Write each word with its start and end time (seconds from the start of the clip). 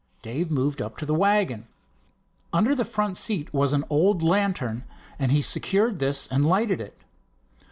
Dave 0.23 0.49
moved 0.49 0.81
up 0.81 0.97
to 0.97 1.05
the 1.05 1.13
wagon. 1.13 1.67
Under 2.51 2.73
the 2.73 2.83
front 2.85 3.17
seat 3.19 3.53
was 3.53 3.71
an 3.71 3.85
oil 3.91 4.17
lantern, 4.17 4.83
and 5.19 5.31
he 5.31 5.43
secured 5.43 5.99
this 5.99 6.25
and 6.29 6.43
lighted 6.43 6.81
it. 6.81 6.97